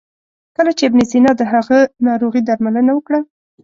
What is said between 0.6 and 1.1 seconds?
چې ابن